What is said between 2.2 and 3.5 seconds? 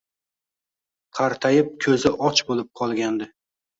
och bo`lib qolgandi